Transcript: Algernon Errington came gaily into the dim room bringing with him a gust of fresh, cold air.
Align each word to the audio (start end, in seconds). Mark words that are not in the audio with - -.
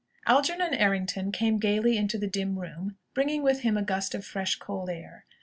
Algernon 0.25 0.73
Errington 0.73 1.31
came 1.31 1.59
gaily 1.59 1.95
into 1.95 2.17
the 2.17 2.25
dim 2.25 2.57
room 2.57 2.97
bringing 3.13 3.43
with 3.43 3.59
him 3.61 3.77
a 3.77 3.83
gust 3.83 4.15
of 4.15 4.25
fresh, 4.25 4.55
cold 4.55 4.89
air. 4.89 5.25